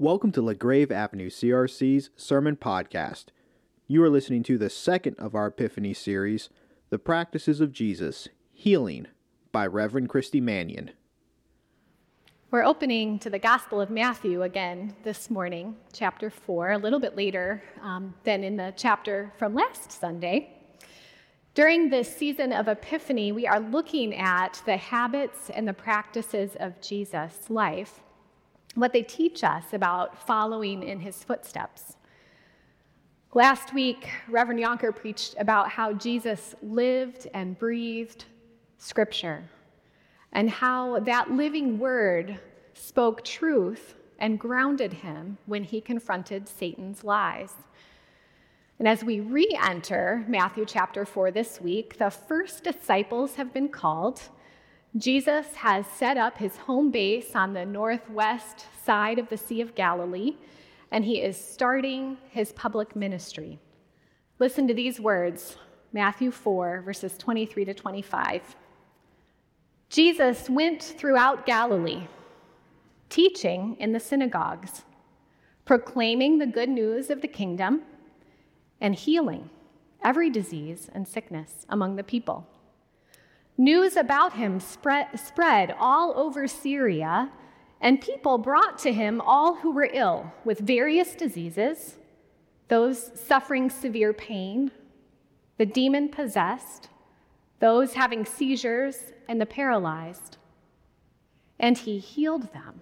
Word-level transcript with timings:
Welcome 0.00 0.30
to 0.30 0.42
LaGrave 0.42 0.92
Avenue 0.92 1.28
CRC's 1.28 2.10
Sermon 2.14 2.54
Podcast. 2.54 3.30
You 3.88 4.00
are 4.04 4.08
listening 4.08 4.44
to 4.44 4.56
the 4.56 4.70
second 4.70 5.16
of 5.18 5.34
our 5.34 5.48
Epiphany 5.48 5.92
series, 5.92 6.50
The 6.88 7.00
Practices 7.00 7.60
of 7.60 7.72
Jesus 7.72 8.28
Healing 8.52 9.08
by 9.50 9.66
Reverend 9.66 10.08
Christy 10.08 10.40
Mannion. 10.40 10.92
We're 12.52 12.62
opening 12.62 13.18
to 13.18 13.28
the 13.28 13.40
Gospel 13.40 13.80
of 13.80 13.90
Matthew 13.90 14.44
again 14.44 14.94
this 15.02 15.30
morning, 15.30 15.74
chapter 15.92 16.30
4, 16.30 16.70
a 16.70 16.78
little 16.78 17.00
bit 17.00 17.16
later 17.16 17.64
um, 17.82 18.14
than 18.22 18.44
in 18.44 18.56
the 18.56 18.72
chapter 18.76 19.32
from 19.36 19.52
last 19.52 19.90
Sunday. 19.90 20.52
During 21.54 21.90
this 21.90 22.16
season 22.16 22.52
of 22.52 22.68
Epiphany, 22.68 23.32
we 23.32 23.48
are 23.48 23.58
looking 23.58 24.14
at 24.14 24.62
the 24.64 24.76
habits 24.76 25.50
and 25.50 25.66
the 25.66 25.74
practices 25.74 26.52
of 26.60 26.80
Jesus' 26.80 27.50
life 27.50 27.98
what 28.74 28.92
they 28.92 29.02
teach 29.02 29.42
us 29.44 29.72
about 29.72 30.26
following 30.26 30.82
in 30.82 31.00
his 31.00 31.22
footsteps. 31.24 31.96
Last 33.34 33.74
week, 33.74 34.08
Reverend 34.28 34.60
Yonker 34.60 34.94
preached 34.94 35.34
about 35.38 35.70
how 35.70 35.92
Jesus 35.92 36.54
lived 36.62 37.28
and 37.34 37.58
breathed 37.58 38.24
Scripture 38.78 39.44
and 40.32 40.48
how 40.48 41.00
that 41.00 41.30
living 41.30 41.78
word 41.78 42.38
spoke 42.74 43.24
truth 43.24 43.94
and 44.18 44.38
grounded 44.38 44.92
him 44.92 45.38
when 45.46 45.64
he 45.64 45.80
confronted 45.80 46.48
Satan's 46.48 47.04
lies. 47.04 47.52
And 48.78 48.86
as 48.86 49.02
we 49.02 49.20
re 49.20 49.48
enter 49.62 50.24
Matthew 50.28 50.64
chapter 50.64 51.04
4 51.04 51.30
this 51.30 51.60
week, 51.60 51.98
the 51.98 52.10
first 52.10 52.64
disciples 52.64 53.34
have 53.34 53.52
been 53.52 53.68
called 53.68 54.22
Jesus 54.96 55.54
has 55.56 55.86
set 55.86 56.16
up 56.16 56.38
his 56.38 56.56
home 56.56 56.90
base 56.90 57.36
on 57.36 57.52
the 57.52 57.66
northwest 57.66 58.64
side 58.84 59.18
of 59.18 59.28
the 59.28 59.36
Sea 59.36 59.60
of 59.60 59.74
Galilee, 59.74 60.36
and 60.90 61.04
he 61.04 61.20
is 61.20 61.36
starting 61.36 62.16
his 62.30 62.52
public 62.52 62.96
ministry. 62.96 63.58
Listen 64.38 64.66
to 64.66 64.74
these 64.74 64.98
words 64.98 65.56
Matthew 65.92 66.30
4, 66.30 66.82
verses 66.82 67.18
23 67.18 67.66
to 67.66 67.74
25. 67.74 68.56
Jesus 69.90 70.48
went 70.48 70.82
throughout 70.82 71.46
Galilee, 71.46 72.06
teaching 73.08 73.76
in 73.78 73.92
the 73.92 74.00
synagogues, 74.00 74.82
proclaiming 75.64 76.38
the 76.38 76.46
good 76.46 76.68
news 76.68 77.10
of 77.10 77.20
the 77.20 77.28
kingdom, 77.28 77.82
and 78.80 78.94
healing 78.94 79.50
every 80.02 80.30
disease 80.30 80.88
and 80.94 81.06
sickness 81.06 81.66
among 81.68 81.96
the 81.96 82.04
people. 82.04 82.46
News 83.60 83.96
about 83.96 84.34
him 84.34 84.60
spread, 84.60 85.18
spread 85.18 85.74
all 85.80 86.14
over 86.16 86.46
Syria, 86.46 87.32
and 87.80 88.00
people 88.00 88.38
brought 88.38 88.78
to 88.78 88.92
him 88.92 89.20
all 89.20 89.56
who 89.56 89.72
were 89.72 89.90
ill 89.92 90.32
with 90.44 90.60
various 90.60 91.16
diseases, 91.16 91.96
those 92.68 93.10
suffering 93.18 93.68
severe 93.68 94.12
pain, 94.12 94.70
the 95.56 95.66
demon 95.66 96.08
possessed, 96.08 96.88
those 97.58 97.94
having 97.94 98.24
seizures, 98.24 99.12
and 99.28 99.40
the 99.40 99.46
paralyzed. 99.46 100.36
And 101.58 101.76
he 101.76 101.98
healed 101.98 102.52
them. 102.52 102.80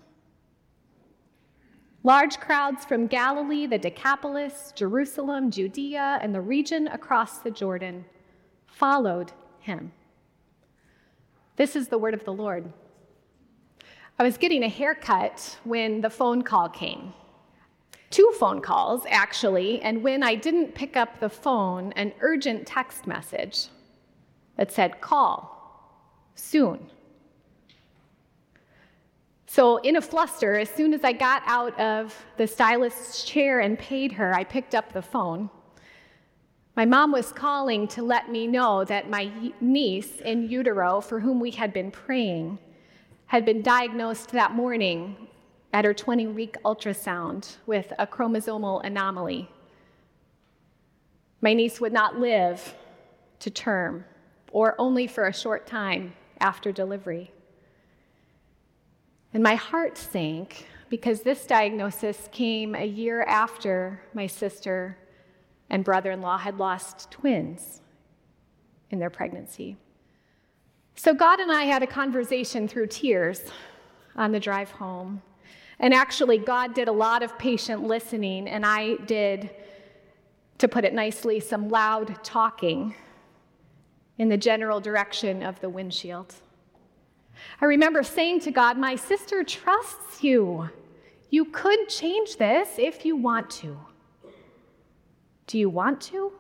Large 2.02 2.38
crowds 2.38 2.84
from 2.84 3.06
Galilee, 3.06 3.66
the 3.66 3.78
Decapolis, 3.78 4.72
Jerusalem, 4.77 5.50
Judea, 5.50 6.19
and 6.20 6.34
the 6.34 6.41
region 6.42 6.86
across 6.88 7.38
the 7.38 7.50
Jordan 7.50 8.04
followed 8.66 9.32
him. 9.58 9.92
This 11.57 11.75
is 11.75 11.89
the 11.89 11.99
word 11.99 12.12
of 12.12 12.25
the 12.25 12.33
Lord. 12.33 12.71
I 14.19 14.23
was 14.23 14.37
getting 14.37 14.62
a 14.62 14.69
haircut 14.69 15.59
when 15.65 16.03
the 16.03 16.11
phone 16.11 16.43
call 16.43 16.69
came. 16.69 17.12
Two 18.11 18.31
phone 18.39 18.61
calls, 18.61 19.03
actually, 19.09 19.81
and 19.81 20.03
when 20.03 20.23
I 20.23 20.34
didn't 20.34 20.75
pick 20.75 20.97
up 20.97 21.19
the 21.19 21.29
phone, 21.29 21.93
an 21.93 22.12
urgent 22.21 22.67
text 22.67 23.07
message 23.07 23.69
that 24.57 24.71
said, 24.71 25.00
Call 25.00 25.53
soon. 26.34 26.91
So, 29.47 29.78
in 29.78 29.97
a 29.97 30.03
fluster, 30.03 30.59
as 30.59 30.69
soon 30.69 30.93
as 30.93 31.03
I 31.05 31.12
got 31.12 31.43
out 31.47 31.78
of 31.81 32.15
the 32.37 32.47
stylist's 32.47 33.25
chair 33.25 33.61
and 33.61 33.78
paid 33.78 34.12
her, 34.12 34.34
I 34.34 34.45
picked 34.45 34.75
up 34.75 34.93
the 34.93 35.03
phone. 35.03 35.50
My 36.76 36.84
mom 36.84 37.10
was 37.10 37.32
calling 37.32 37.88
to 37.88 38.03
let 38.03 38.31
me 38.31 38.47
know 38.47 38.84
that 38.84 39.09
my 39.09 39.32
niece 39.62 40.20
in 40.20 40.50
utero, 40.50 41.00
for 41.00 41.20
whom 41.20 41.41
we 41.41 41.50
had 41.53 41.72
been 41.72 41.91
praying, 41.91 42.59
had 43.25 43.47
been 43.47 43.62
diagnosed 43.62 44.31
that 44.32 44.53
morning 44.53 45.16
at 45.72 45.86
her 45.86 45.94
20 45.94 46.26
week 46.26 46.56
ultrasound 46.66 47.56
with 47.65 47.94
a 47.98 48.06
chromosomal 48.06 48.84
anomaly. 48.84 49.48
My 51.41 51.54
niece 51.54 51.81
would 51.81 51.94
not 51.94 52.20
live 52.20 52.75
to 53.38 53.50
term, 53.50 54.04
or 54.53 54.75
only 54.78 55.06
for 55.06 55.26
a 55.26 55.32
short 55.32 55.66
time 55.66 56.12
after 56.41 56.72
delivery. 56.72 57.31
And 59.32 59.42
my 59.42 59.54
heart 59.54 59.97
sank 59.97 60.66
because 60.91 61.22
this 61.22 61.47
diagnosis 61.47 62.28
came 62.32 62.75
a 62.75 62.84
year 62.84 63.22
after 63.22 64.03
my 64.12 64.26
sister 64.26 64.98
and 65.71 65.84
brother 65.84 66.10
in 66.10 66.21
law 66.21 66.38
had 66.38 66.59
lost 66.59 67.10
twins 67.10 67.81
in 68.91 68.99
their 68.99 69.10
pregnancy. 69.10 69.77
So 70.94 71.12
God 71.12 71.41
and 71.41 71.53
I 71.53 71.65
had 71.65 71.82
a 71.82 71.87
conversation 71.87 72.66
through 72.66 72.87
tears 72.87 73.43
on 74.15 74.32
the 74.32 74.41
drive 74.41 74.71
home. 74.71 75.22
And 75.78 75.93
actually, 75.93 76.38
God 76.38 76.75
did 76.75 76.88
a 76.88 76.93
lot 76.93 77.22
of 77.22 77.38
patient 77.38 77.82
listening, 77.82 78.49
and 78.49 78.65
I 78.65 78.97
did, 79.04 79.50
to 80.56 80.69
put 80.69 80.87
it 80.87 80.94
nicely, 80.94 81.38
some 81.38 81.69
loud 81.69 82.25
talking 82.25 82.94
in 84.16 84.31
the 84.31 84.38
general 84.38 84.81
direction 84.81 85.43
of 85.43 85.60
the 85.60 85.69
windshield. 85.69 86.34
I 87.60 87.66
remember 87.66 88.03
saying 88.03 88.41
to 88.41 88.50
God, 88.50 88.78
My 88.78 88.97
sister 88.97 89.44
trusts 89.44 90.25
you. 90.25 90.71
You 91.28 91.44
could 91.47 91.88
change 91.88 92.37
this 92.37 92.78
if 92.78 93.04
you 93.04 93.16
want 93.16 93.50
to. 93.50 93.77
Do 95.47 95.59
you 95.59 95.71
want 95.71 96.01
to? 96.03 96.33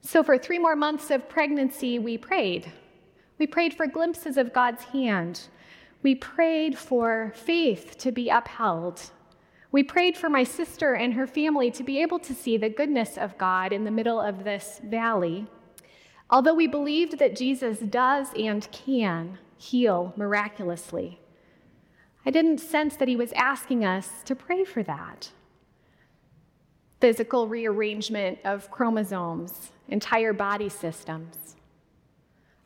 So, 0.00 0.22
for 0.22 0.36
three 0.36 0.58
more 0.58 0.76
months 0.76 1.10
of 1.10 1.28
pregnancy, 1.28 1.98
we 1.98 2.18
prayed. 2.18 2.70
We 3.38 3.46
prayed 3.46 3.74
for 3.74 3.86
glimpses 3.86 4.36
of 4.36 4.52
God's 4.52 4.84
hand. 4.84 5.48
We 6.02 6.14
prayed 6.14 6.76
for 6.76 7.32
faith 7.34 7.96
to 7.98 8.12
be 8.12 8.28
upheld. 8.28 9.10
We 9.72 9.82
prayed 9.82 10.16
for 10.16 10.28
my 10.28 10.44
sister 10.44 10.94
and 10.94 11.14
her 11.14 11.26
family 11.26 11.70
to 11.72 11.82
be 11.82 12.02
able 12.02 12.18
to 12.20 12.34
see 12.34 12.56
the 12.56 12.68
goodness 12.68 13.16
of 13.16 13.38
God 13.38 13.72
in 13.72 13.84
the 13.84 13.90
middle 13.90 14.20
of 14.20 14.44
this 14.44 14.80
valley. 14.84 15.46
Although 16.28 16.54
we 16.54 16.66
believed 16.66 17.18
that 17.18 17.36
Jesus 17.36 17.78
does 17.78 18.28
and 18.36 18.70
can 18.70 19.38
heal 19.56 20.12
miraculously, 20.16 21.20
I 22.26 22.30
didn't 22.30 22.58
sense 22.58 22.96
that 22.96 23.08
he 23.08 23.16
was 23.16 23.32
asking 23.32 23.84
us 23.84 24.22
to 24.24 24.36
pray 24.36 24.64
for 24.64 24.82
that 24.82 25.30
physical 27.04 27.46
rearrangement 27.46 28.38
of 28.46 28.70
chromosomes, 28.70 29.72
entire 29.88 30.32
body 30.32 30.70
systems. 30.70 31.54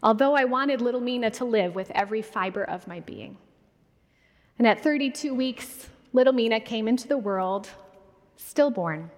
Although 0.00 0.36
I 0.36 0.44
wanted 0.44 0.80
little 0.80 1.00
Mina 1.00 1.28
to 1.32 1.44
live 1.44 1.74
with 1.74 1.90
every 1.90 2.22
fiber 2.22 2.62
of 2.62 2.86
my 2.86 3.00
being. 3.00 3.36
And 4.56 4.64
at 4.64 4.80
32 4.80 5.34
weeks, 5.34 5.88
little 6.12 6.32
Mina 6.32 6.60
came 6.60 6.86
into 6.86 7.08
the 7.08 7.18
world 7.18 7.68
stillborn. 8.36 9.10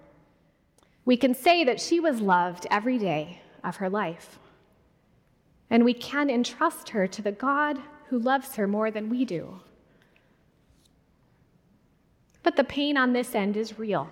We 1.04 1.18
can 1.18 1.34
say 1.34 1.64
that 1.64 1.82
she 1.82 2.00
was 2.00 2.22
loved 2.22 2.66
every 2.70 2.96
day 2.96 3.42
of 3.62 3.76
her 3.76 3.90
life. 3.90 4.38
And 5.68 5.84
we 5.84 5.92
can 5.92 6.30
entrust 6.30 6.88
her 6.88 7.06
to 7.06 7.20
the 7.20 7.32
God 7.32 7.78
who 8.08 8.18
loves 8.18 8.54
her 8.54 8.66
more 8.66 8.90
than 8.90 9.10
we 9.10 9.26
do. 9.26 9.60
But 12.42 12.56
the 12.56 12.64
pain 12.64 12.96
on 12.96 13.12
this 13.12 13.34
end 13.34 13.58
is 13.58 13.78
real. 13.78 14.10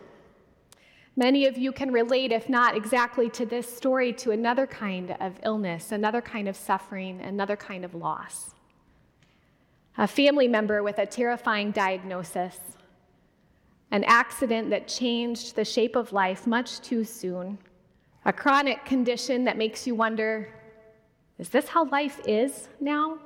Many 1.18 1.46
of 1.46 1.58
you 1.58 1.72
can 1.72 1.90
relate, 1.90 2.30
if 2.30 2.48
not 2.48 2.76
exactly 2.76 3.28
to 3.30 3.44
this 3.44 3.66
story, 3.66 4.12
to 4.12 4.30
another 4.30 4.68
kind 4.68 5.16
of 5.18 5.32
illness, 5.42 5.90
another 5.90 6.20
kind 6.20 6.48
of 6.48 6.54
suffering, 6.54 7.20
another 7.20 7.56
kind 7.56 7.84
of 7.84 7.92
loss. 7.92 8.54
A 9.96 10.06
family 10.06 10.46
member 10.46 10.84
with 10.84 11.00
a 11.00 11.06
terrifying 11.06 11.72
diagnosis, 11.72 12.60
an 13.90 14.04
accident 14.04 14.70
that 14.70 14.86
changed 14.86 15.56
the 15.56 15.64
shape 15.64 15.96
of 15.96 16.12
life 16.12 16.46
much 16.46 16.80
too 16.82 17.02
soon, 17.02 17.58
a 18.24 18.32
chronic 18.32 18.84
condition 18.84 19.42
that 19.42 19.58
makes 19.58 19.88
you 19.88 19.96
wonder 19.96 20.54
is 21.40 21.48
this 21.48 21.66
how 21.66 21.84
life 21.86 22.20
is 22.28 22.68
now? 22.80 23.18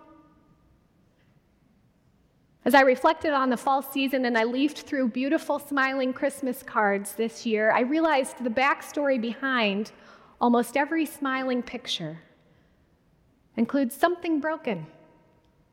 As 2.65 2.75
I 2.77 2.83
reflected 2.83 3.33
on 3.33 3.51
the 3.51 3.57
fall 3.57 3.83
season 3.83 4.25
and 4.25 4.39
I 4.39 4.45
leafed 4.45 4.83
through 4.83 5.09
beautiful, 5.09 5.59
smiling 5.59 6.13
Christmas 6.13 6.63
cards 6.63 7.13
this 7.13 7.45
year, 7.45 7.73
I 7.73 7.81
realized 7.81 8.43
the 8.43 8.51
backstory 8.51 9.21
behind 9.21 9.91
almost 10.41 10.77
every 10.77 11.05
smiling 11.05 11.63
picture 11.63 12.21
includes 13.57 13.97
something 13.97 14.39
broken, 14.39 14.87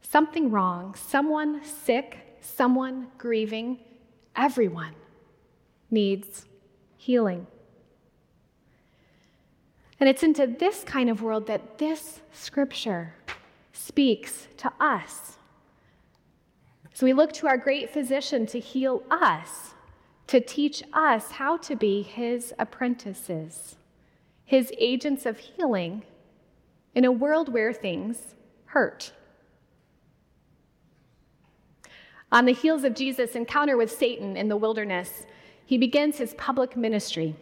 something 0.01 0.49
wrong, 0.49 0.95
someone 0.95 1.63
sick, 1.63 2.37
someone 2.41 3.07
grieving, 3.19 3.79
everyone 4.35 4.95
needs 5.91 6.45
healing. 6.97 7.45
And 9.99 10.09
it's 10.09 10.23
into 10.23 10.47
this 10.47 10.83
kind 10.83 11.09
of 11.09 11.21
world 11.21 11.45
that 11.47 11.77
this 11.77 12.21
scripture 12.31 13.13
speaks 13.73 14.47
to 14.57 14.71
us. 14.79 15.38
So 16.99 17.05
we 17.05 17.13
look 17.13 17.31
to 17.35 17.47
our 17.47 17.57
great 17.57 17.93
physician 17.93 18.45
to 18.47 18.59
heal 18.59 19.03
us, 19.09 19.73
to 20.27 20.41
teach 20.41 20.83
us 20.91 21.31
how 21.31 21.55
to 21.55 21.77
be 21.77 22.01
his 22.01 22.53
apprentices, 22.59 23.77
his 24.43 24.73
agents 24.77 25.25
of 25.25 25.37
healing 25.37 26.03
in 26.93 27.05
a 27.05 27.11
world 27.13 27.53
where 27.53 27.71
things 27.71 28.35
hurt. 28.65 29.13
On 32.33 32.43
the 32.43 32.51
heels 32.51 32.83
of 32.83 32.95
Jesus' 32.95 33.33
encounter 33.33 33.77
with 33.77 33.97
Satan 33.97 34.35
in 34.35 34.49
the 34.49 34.57
wilderness, 34.57 35.25
he 35.65 35.77
begins 35.77 36.17
his 36.17 36.33
public 36.33 36.75
ministry. 36.75 37.33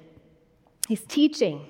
He's 0.87 1.01
teaching, 1.01 1.65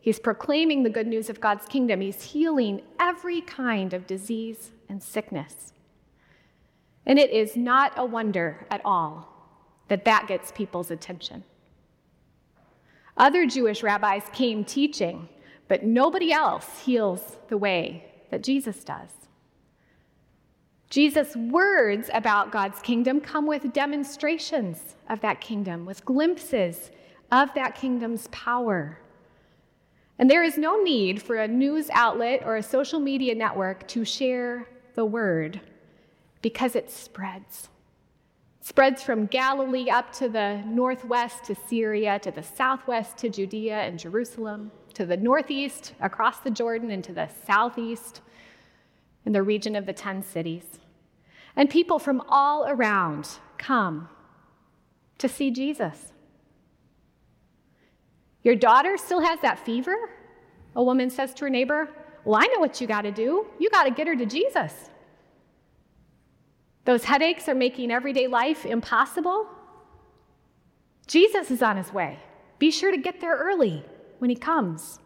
he's 0.00 0.20
proclaiming 0.20 0.84
the 0.84 0.90
good 0.90 1.08
news 1.08 1.28
of 1.28 1.40
God's 1.40 1.66
kingdom, 1.66 2.02
he's 2.02 2.22
healing 2.22 2.82
every 3.00 3.40
kind 3.40 3.92
of 3.92 4.06
disease 4.06 4.70
and 4.88 5.02
sickness. 5.02 5.72
And 7.06 7.18
it 7.18 7.30
is 7.30 7.56
not 7.56 7.92
a 7.96 8.04
wonder 8.04 8.66
at 8.70 8.80
all 8.84 9.28
that 9.88 10.04
that 10.04 10.26
gets 10.28 10.52
people's 10.52 10.90
attention. 10.90 11.44
Other 13.16 13.46
Jewish 13.46 13.82
rabbis 13.82 14.22
came 14.32 14.64
teaching, 14.64 15.28
but 15.68 15.84
nobody 15.84 16.32
else 16.32 16.80
heals 16.84 17.36
the 17.48 17.58
way 17.58 18.10
that 18.30 18.42
Jesus 18.42 18.84
does. 18.84 19.10
Jesus' 20.88 21.36
words 21.36 22.10
about 22.12 22.52
God's 22.52 22.80
kingdom 22.80 23.20
come 23.20 23.46
with 23.46 23.72
demonstrations 23.72 24.94
of 25.08 25.20
that 25.22 25.40
kingdom, 25.40 25.86
with 25.86 26.04
glimpses 26.04 26.90
of 27.30 27.52
that 27.54 27.74
kingdom's 27.74 28.28
power. 28.28 28.98
And 30.18 30.30
there 30.30 30.44
is 30.44 30.58
no 30.58 30.82
need 30.82 31.22
for 31.22 31.36
a 31.36 31.48
news 31.48 31.88
outlet 31.90 32.42
or 32.44 32.56
a 32.56 32.62
social 32.62 33.00
media 33.00 33.34
network 33.34 33.88
to 33.88 34.04
share 34.04 34.68
the 34.94 35.04
word 35.04 35.60
because 36.42 36.76
it 36.76 36.90
spreads. 36.90 37.68
It 38.60 38.66
spreads 38.66 39.02
from 39.02 39.26
Galilee 39.26 39.88
up 39.88 40.12
to 40.14 40.28
the 40.28 40.62
northwest 40.66 41.44
to 41.44 41.54
Syria, 41.54 42.18
to 42.18 42.30
the 42.30 42.42
southwest 42.42 43.16
to 43.18 43.28
Judea 43.28 43.78
and 43.80 43.98
Jerusalem, 43.98 44.70
to 44.94 45.06
the 45.06 45.16
northeast 45.16 45.94
across 46.00 46.38
the 46.40 46.50
Jordan, 46.50 46.90
and 46.90 47.02
to 47.04 47.12
the 47.12 47.28
southeast 47.46 48.20
in 49.24 49.32
the 49.32 49.42
region 49.42 49.74
of 49.76 49.86
the 49.86 49.92
ten 49.92 50.22
cities. 50.22 50.64
And 51.56 51.70
people 51.70 51.98
from 51.98 52.22
all 52.28 52.66
around 52.68 53.28
come 53.58 54.08
to 55.18 55.28
see 55.28 55.50
Jesus. 55.50 56.12
Your 58.42 58.56
daughter 58.56 58.96
still 58.96 59.20
has 59.20 59.40
that 59.40 59.64
fever? 59.64 59.96
A 60.74 60.82
woman 60.82 61.10
says 61.10 61.32
to 61.34 61.44
her 61.44 61.50
neighbor, 61.50 61.88
Well, 62.24 62.40
I 62.42 62.46
know 62.46 62.58
what 62.58 62.80
you 62.80 62.86
got 62.86 63.02
to 63.02 63.12
do. 63.12 63.46
You 63.58 63.70
got 63.70 63.84
to 63.84 63.90
get 63.90 64.06
her 64.06 64.16
to 64.16 64.26
Jesus. 64.26 64.90
Those 66.84 67.04
headaches 67.04 67.48
are 67.48 67.54
making 67.54 67.90
everyday 67.90 68.26
life 68.26 68.66
impossible. 68.66 69.46
Jesus 71.06 71.50
is 71.50 71.62
on 71.62 71.76
his 71.76 71.92
way. 71.92 72.18
Be 72.58 72.70
sure 72.70 72.90
to 72.90 72.96
get 72.96 73.20
there 73.20 73.36
early 73.36 73.84
when 74.18 74.30
he 74.30 74.36
comes. 74.36 74.98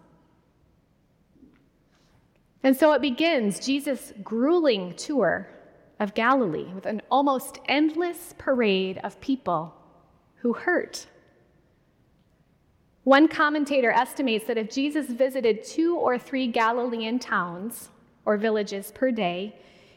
And 2.63 2.77
so 2.77 2.93
it 2.93 3.01
begins 3.01 3.61
Jesus' 3.61 4.13
grueling 4.23 4.95
tour 4.97 5.49
of 6.01 6.15
Galilee 6.15 6.73
with 6.75 6.87
an 6.87 7.01
almost 7.11 7.59
endless 7.69 8.35
parade 8.39 8.99
of 9.05 9.21
people 9.21 9.75
who 10.37 10.53
hurt. 10.53 11.07
One 13.05 13.29
commentator 13.29 13.91
estimates 13.93 14.47
that 14.47 14.59
if 14.59 14.71
Jesus 14.71 15.07
visited 15.07 15.65
two 15.65 15.97
or 15.97 16.19
three 16.19 16.49
Galilean 16.49 17.19
towns 17.19 17.91
or 18.25 18.37
villages 18.37 18.91
per 18.93 19.13
day, 19.13 19.55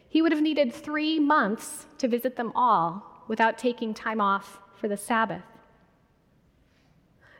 he 0.09 0.21
would 0.21 0.31
have 0.31 0.41
needed 0.41 0.73
three 0.73 1.19
months 1.19 1.85
to 1.99 2.07
visit 2.07 2.35
them 2.35 2.51
all 2.55 3.23
without 3.27 3.57
taking 3.57 3.93
time 3.93 4.19
off 4.19 4.59
for 4.75 4.87
the 4.87 4.97
Sabbath. 4.97 5.43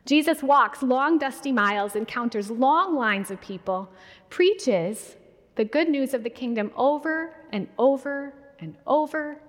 Jesus 0.05 0.41
walks 0.41 0.81
long, 0.81 1.17
dusty 1.17 1.51
miles, 1.51 1.95
encounters 1.95 2.49
long 2.49 2.95
lines 2.95 3.31
of 3.31 3.41
people, 3.41 3.91
preaches 4.29 5.15
the 5.55 5.65
good 5.65 5.89
news 5.89 6.13
of 6.13 6.23
the 6.23 6.29
kingdom 6.29 6.71
over 6.75 7.35
and 7.51 7.67
over 7.77 8.33
and 8.59 8.75
over. 8.87 9.41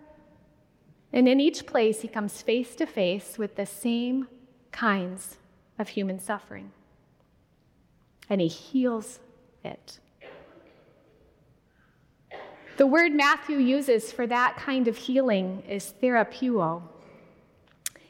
And 1.13 1.29
in 1.29 1.41
each 1.41 1.67
place, 1.67 2.01
he 2.01 2.09
comes 2.09 2.43
face 2.43 2.75
to 2.77 2.87
face 2.87 3.39
with 3.39 3.57
the 3.57 3.67
same 3.67 4.29
kinds 4.73 5.37
of 5.79 5.89
human 5.89 6.19
suffering. 6.19 6.73
And 8.29 8.41
he 8.41 8.49
heals 8.49 9.19
it. 9.65 9.99
The 12.77 12.87
word 12.87 13.13
Matthew 13.13 13.59
uses 13.59 14.11
for 14.11 14.27
that 14.27 14.57
kind 14.57 14.89
of 14.89 14.97
healing 14.97 15.63
is 15.69 15.95
therapeuo. 16.03 16.83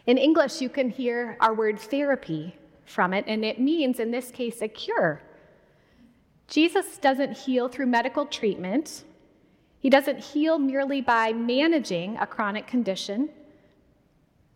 In 0.06 0.18
English, 0.18 0.60
you 0.60 0.68
can 0.68 0.90
hear 0.90 1.36
our 1.40 1.54
word 1.54 1.78
therapy 1.78 2.56
from 2.84 3.12
it, 3.12 3.24
and 3.26 3.44
it 3.44 3.60
means, 3.60 4.00
in 4.00 4.10
this 4.10 4.30
case, 4.30 4.62
a 4.62 4.68
cure. 4.68 5.22
Jesus 6.48 6.98
doesn't 6.98 7.36
heal 7.36 7.68
through 7.68 7.86
medical 7.86 8.26
treatment, 8.26 9.04
he 9.78 9.88
doesn't 9.88 10.18
heal 10.18 10.58
merely 10.58 11.00
by 11.00 11.32
managing 11.32 12.16
a 12.18 12.26
chronic 12.26 12.66
condition, 12.66 13.30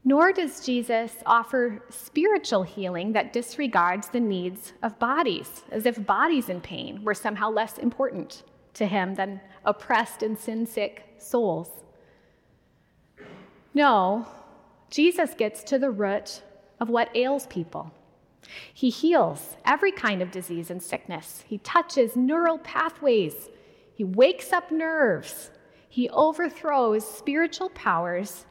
nor 0.04 0.32
does 0.32 0.64
Jesus 0.64 1.14
offer 1.24 1.82
spiritual 1.88 2.62
healing 2.62 3.12
that 3.12 3.32
disregards 3.32 4.08
the 4.08 4.20
needs 4.20 4.74
of 4.82 4.98
bodies, 4.98 5.62
as 5.70 5.86
if 5.86 6.04
bodies 6.04 6.50
in 6.50 6.60
pain 6.60 7.02
were 7.02 7.14
somehow 7.14 7.48
less 7.50 7.78
important 7.78 8.42
to 8.74 8.86
him 8.86 9.14
than 9.14 9.40
oppressed 9.64 10.22
and 10.22 10.38
sin 10.38 10.66
sick 10.66 11.04
souls. 11.18 11.70
No, 13.72 14.26
Jesus 14.90 15.34
gets 15.34 15.62
to 15.64 15.78
the 15.78 15.90
root 15.90 16.42
of 16.80 16.88
what 16.88 17.14
ails 17.16 17.46
people. 17.46 17.92
He 18.72 18.90
heals 18.90 19.56
every 19.64 19.90
kind 19.90 20.20
of 20.20 20.30
disease 20.30 20.70
and 20.70 20.82
sickness. 20.82 21.44
He 21.46 21.58
touches 21.58 22.14
neural 22.14 22.58
pathways 22.58 23.48
he 23.94 24.02
wakes 24.02 24.52
up 24.52 24.72
nerves. 24.72 25.50
He 25.88 26.10
overthrows 26.10 27.06
spiritual 27.08 27.70
powers 27.70 28.44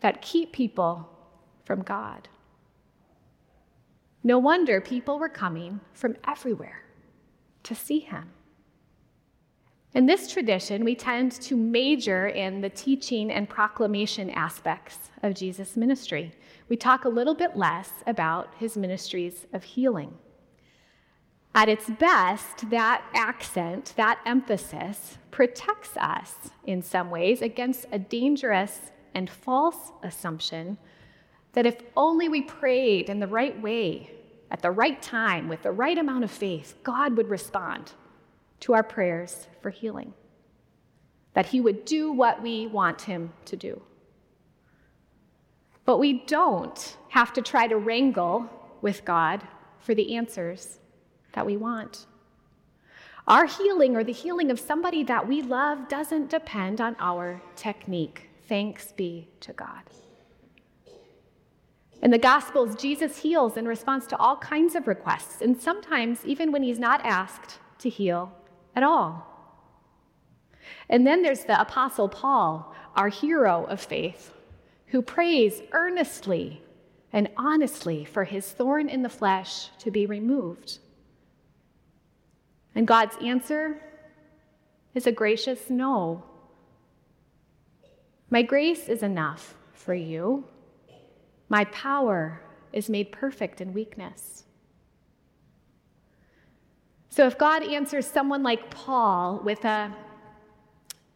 that 0.00 0.22
keep 0.22 0.52
people 0.52 1.08
from 1.64 1.82
God. 1.82 2.28
No 4.22 4.38
wonder 4.38 4.80
people 4.80 5.18
were 5.18 5.28
coming 5.28 5.80
from 5.92 6.16
everywhere 6.26 6.84
to 7.64 7.74
see 7.74 7.98
him. 7.98 8.30
In 9.94 10.04
this 10.04 10.30
tradition, 10.30 10.84
we 10.84 10.94
tend 10.94 11.32
to 11.32 11.56
major 11.56 12.28
in 12.28 12.60
the 12.60 12.68
teaching 12.68 13.32
and 13.32 13.48
proclamation 13.48 14.28
aspects 14.30 15.10
of 15.22 15.34
Jesus' 15.34 15.76
ministry. 15.76 16.32
We 16.68 16.76
talk 16.76 17.04
a 17.04 17.08
little 17.08 17.34
bit 17.34 17.56
less 17.56 17.90
about 18.06 18.52
his 18.58 18.76
ministries 18.76 19.46
of 19.52 19.64
healing. 19.64 20.14
At 21.54 21.70
its 21.70 21.88
best, 21.88 22.68
that 22.68 23.02
accent, 23.14 23.94
that 23.96 24.20
emphasis, 24.26 25.16
protects 25.30 25.96
us 25.96 26.34
in 26.66 26.82
some 26.82 27.10
ways 27.10 27.40
against 27.40 27.86
a 27.90 27.98
dangerous 27.98 28.92
and 29.14 29.30
false 29.30 29.92
assumption 30.02 30.76
that 31.54 31.66
if 31.66 31.80
only 31.96 32.28
we 32.28 32.42
prayed 32.42 33.08
in 33.08 33.20
the 33.20 33.26
right 33.26 33.60
way, 33.62 34.10
at 34.50 34.60
the 34.60 34.70
right 34.70 35.00
time, 35.00 35.48
with 35.48 35.62
the 35.62 35.72
right 35.72 35.96
amount 35.96 36.24
of 36.24 36.30
faith, 36.30 36.74
God 36.82 37.16
would 37.16 37.28
respond 37.28 37.92
to 38.60 38.74
our 38.74 38.82
prayers 38.82 39.46
for 39.60 39.70
healing. 39.70 40.14
That 41.34 41.46
He 41.46 41.60
would 41.60 41.84
do 41.84 42.12
what 42.12 42.42
we 42.42 42.66
want 42.66 43.02
Him 43.02 43.32
to 43.46 43.56
do. 43.56 43.82
But 45.84 45.98
we 45.98 46.24
don't 46.26 46.96
have 47.08 47.32
to 47.32 47.42
try 47.42 47.66
to 47.66 47.76
wrangle 47.76 48.48
with 48.82 49.04
God 49.04 49.42
for 49.78 49.94
the 49.94 50.16
answers 50.16 50.80
that 51.32 51.46
we 51.46 51.56
want. 51.56 52.06
Our 53.26 53.46
healing 53.46 53.94
or 53.94 54.04
the 54.04 54.12
healing 54.12 54.50
of 54.50 54.58
somebody 54.58 55.02
that 55.04 55.28
we 55.28 55.42
love 55.42 55.88
doesn't 55.88 56.30
depend 56.30 56.80
on 56.80 56.96
our 56.98 57.42
technique. 57.56 58.28
Thanks 58.48 58.92
be 58.92 59.28
to 59.40 59.52
God. 59.52 59.82
In 62.00 62.10
the 62.10 62.18
Gospels, 62.18 62.76
Jesus 62.76 63.18
heals 63.18 63.56
in 63.56 63.66
response 63.66 64.06
to 64.06 64.16
all 64.16 64.36
kinds 64.36 64.74
of 64.74 64.86
requests, 64.86 65.42
and 65.42 65.60
sometimes 65.60 66.24
even 66.24 66.52
when 66.52 66.62
he's 66.62 66.78
not 66.78 67.04
asked 67.04 67.58
to 67.80 67.88
heal 67.88 68.32
at 68.74 68.82
all. 68.82 69.26
And 70.88 71.06
then 71.06 71.22
there's 71.22 71.44
the 71.44 71.60
Apostle 71.60 72.08
Paul, 72.08 72.74
our 72.96 73.08
hero 73.08 73.64
of 73.64 73.80
faith, 73.80 74.32
who 74.86 75.02
prays 75.02 75.62
earnestly 75.72 76.62
and 77.12 77.28
honestly 77.36 78.04
for 78.04 78.24
his 78.24 78.50
thorn 78.50 78.88
in 78.88 79.02
the 79.02 79.08
flesh 79.08 79.70
to 79.78 79.90
be 79.90 80.06
removed. 80.06 80.78
And 82.74 82.86
God's 82.86 83.16
answer 83.22 83.80
is 84.94 85.06
a 85.06 85.12
gracious 85.12 85.70
no. 85.70 86.24
My 88.30 88.42
grace 88.42 88.88
is 88.88 89.02
enough 89.02 89.54
for 89.72 89.94
you. 89.94 90.44
My 91.48 91.64
power 91.66 92.42
is 92.72 92.90
made 92.90 93.10
perfect 93.10 93.60
in 93.60 93.72
weakness. 93.72 94.44
So 97.18 97.26
if 97.26 97.36
God 97.36 97.64
answers 97.64 98.06
someone 98.06 98.44
like 98.44 98.70
Paul 98.70 99.40
with 99.44 99.64
a 99.64 99.92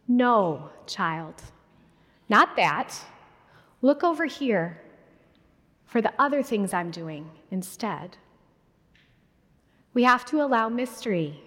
no, 0.08 0.70
child, 0.84 1.40
not 2.28 2.56
that, 2.56 2.92
look 3.82 4.02
over 4.02 4.24
here 4.24 4.82
for 5.84 6.02
the 6.02 6.12
other 6.18 6.42
things 6.42 6.74
I'm 6.74 6.90
doing 6.90 7.30
instead. 7.52 8.16
We 9.94 10.02
have 10.02 10.24
to 10.24 10.42
allow 10.42 10.68
mystery 10.68 11.40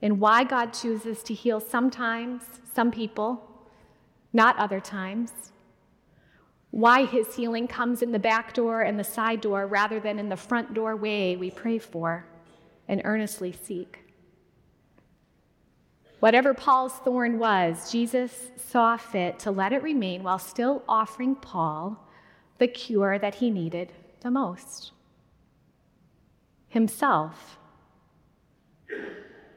in 0.00 0.18
why 0.18 0.42
God 0.42 0.72
chooses 0.72 1.22
to 1.22 1.32
heal 1.32 1.60
sometimes, 1.60 2.42
some 2.74 2.90
people, 2.90 3.48
not 4.32 4.58
other 4.58 4.80
times. 4.80 5.52
Why 6.72 7.04
his 7.04 7.36
healing 7.36 7.68
comes 7.68 8.02
in 8.02 8.10
the 8.10 8.18
back 8.18 8.52
door 8.52 8.82
and 8.82 8.98
the 8.98 9.04
side 9.04 9.40
door 9.40 9.68
rather 9.68 10.00
than 10.00 10.18
in 10.18 10.28
the 10.28 10.36
front 10.36 10.74
doorway 10.74 11.36
we 11.36 11.52
pray 11.52 11.78
for 11.78 12.26
and 12.92 13.00
earnestly 13.06 13.50
seek. 13.50 14.00
Whatever 16.20 16.52
Paul's 16.52 16.92
thorn 16.92 17.38
was, 17.38 17.90
Jesus 17.90 18.50
saw 18.58 18.98
fit 18.98 19.38
to 19.40 19.50
let 19.50 19.72
it 19.72 19.82
remain 19.82 20.22
while 20.22 20.38
still 20.38 20.82
offering 20.86 21.34
Paul 21.34 22.06
the 22.58 22.68
cure 22.68 23.18
that 23.18 23.36
he 23.36 23.48
needed 23.48 23.94
the 24.20 24.30
most 24.30 24.92
himself. 26.68 27.58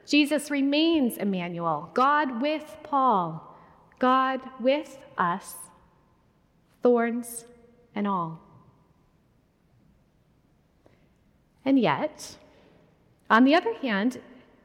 Jesus 0.06 0.50
remains 0.50 1.18
Emmanuel, 1.18 1.90
God 1.92 2.40
with 2.40 2.78
Paul, 2.84 3.54
God 3.98 4.40
with 4.58 4.98
us, 5.18 5.56
thorns 6.82 7.44
and 7.94 8.08
all. 8.08 8.40
And 11.66 11.78
yet, 11.78 12.38
on 13.28 13.44
the 13.44 13.54
other 13.54 13.74
hand, 13.74 14.20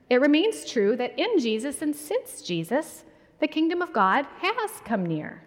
it 0.10 0.22
remains 0.22 0.70
true 0.70 0.96
that 0.98 1.18
in 1.18 1.40
Jesus 1.40 1.82
and 1.82 1.96
since 1.96 2.42
Jesus, 2.42 3.04
the 3.40 3.48
kingdom 3.48 3.82
of 3.82 3.94
God 3.94 4.26
has 4.42 4.72
come 4.86 5.06
near. 5.06 5.42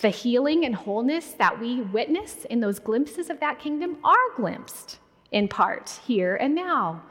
The 0.00 0.10
healing 0.10 0.64
and 0.64 0.74
wholeness 0.74 1.32
that 1.32 1.60
we 1.60 1.82
witness 1.82 2.44
in 2.46 2.60
those 2.60 2.78
glimpses 2.78 3.30
of 3.30 3.40
that 3.40 3.58
kingdom 3.58 3.98
are 4.04 4.34
glimpsed 4.36 4.98
in 5.30 5.48
part 5.48 6.00
here 6.06 6.36
and 6.36 6.54
now. 6.54 7.02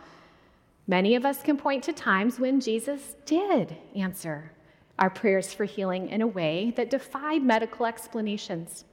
Many 0.88 1.16
of 1.16 1.26
us 1.26 1.42
can 1.42 1.58
point 1.58 1.84
to 1.84 1.94
times 1.94 2.40
when 2.40 2.62
Jesus 2.62 3.16
did 3.26 3.76
answer 3.96 4.52
our 4.98 5.10
prayers 5.10 5.54
for 5.54 5.66
healing 5.66 6.10
in 6.10 6.22
a 6.22 6.28
way 6.28 6.74
that 6.76 6.90
defied 6.90 7.44
medical 7.44 7.86
explanations. 7.86 8.86